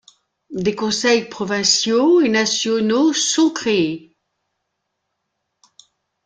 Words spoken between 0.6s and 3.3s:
conseils provinciaux et nationaux